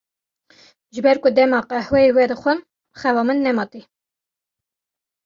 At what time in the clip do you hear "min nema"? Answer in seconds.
3.27-3.65